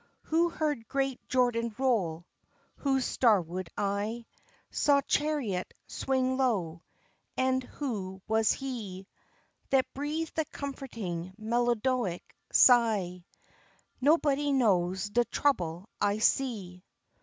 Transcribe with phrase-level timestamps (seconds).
[0.23, 2.25] Who heard great "Jordan roll"?
[2.77, 4.25] Whose starward eye
[4.71, 6.81] Saw chariot "swing low"?
[7.37, 9.05] And who was he
[9.69, 13.25] That breathed that comforting, melodic sigh,
[14.01, 16.83] "Nobody knows de trouble I see"?